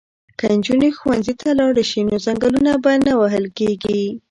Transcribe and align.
که 0.37 0.45
نجونې 0.55 0.89
ښوونځي 0.97 1.33
ته 1.41 1.49
لاړې 1.59 1.83
شي 1.91 2.01
نو 2.09 2.15
ځنګلونه 2.25 2.71
به 2.83 2.91
نه 3.05 3.13
وهل 3.21 3.45
کیږي. 3.57 4.05